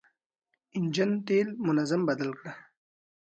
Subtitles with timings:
[0.77, 2.51] انجن تېل منظم بدل کړه.